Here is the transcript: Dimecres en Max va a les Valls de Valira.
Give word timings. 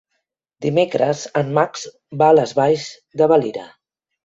Dimecres 0.65 1.21
en 1.41 1.51
Max 1.59 1.85
va 2.23 2.31
a 2.31 2.37
les 2.39 2.57
Valls 2.63 2.89
de 3.23 3.31
Valira. 3.35 3.71